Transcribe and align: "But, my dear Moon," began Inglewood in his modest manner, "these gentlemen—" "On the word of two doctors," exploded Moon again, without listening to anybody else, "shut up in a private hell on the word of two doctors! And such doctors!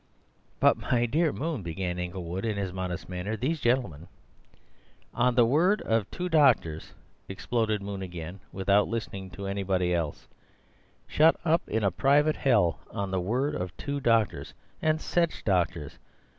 "But, 0.59 0.77
my 0.77 1.05
dear 1.05 1.31
Moon," 1.31 1.61
began 1.61 1.99
Inglewood 1.99 2.43
in 2.43 2.57
his 2.57 2.73
modest 2.73 3.07
manner, 3.07 3.37
"these 3.37 3.61
gentlemen—" 3.61 4.07
"On 5.13 5.35
the 5.35 5.45
word 5.45 5.79
of 5.83 6.09
two 6.09 6.27
doctors," 6.27 6.95
exploded 7.29 7.83
Moon 7.83 8.01
again, 8.01 8.39
without 8.51 8.87
listening 8.87 9.29
to 9.29 9.45
anybody 9.45 9.93
else, 9.93 10.27
"shut 11.05 11.35
up 11.45 11.69
in 11.69 11.83
a 11.83 11.91
private 11.91 12.37
hell 12.37 12.79
on 12.89 13.11
the 13.11 13.21
word 13.21 13.53
of 13.53 13.77
two 13.77 13.99
doctors! 13.99 14.55
And 14.81 14.99
such 14.99 15.43
doctors! 15.43 15.99